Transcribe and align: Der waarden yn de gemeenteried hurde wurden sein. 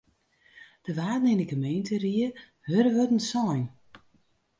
Der 0.85 0.95
waarden 0.99 1.31
yn 1.33 1.41
de 1.41 1.47
gemeenteried 1.53 2.35
hurde 2.69 2.91
wurden 2.97 3.21
sein. 3.31 3.63